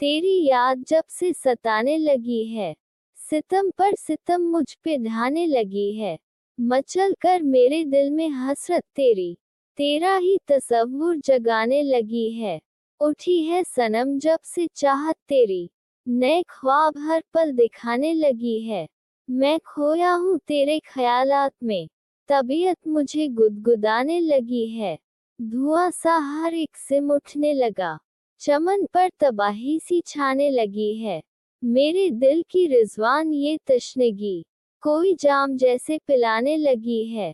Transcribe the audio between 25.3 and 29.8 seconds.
धुआँ सा हर एक सिम उठने लगा। चमन पर तबाही